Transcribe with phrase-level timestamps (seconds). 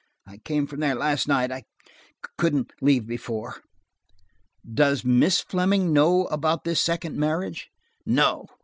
[0.25, 1.51] I came from there last night.
[1.51, 3.61] I–couldn't leave before."
[4.65, 7.69] "Does Miss Fleming know about this second marriage?"
[8.03, 8.47] "No.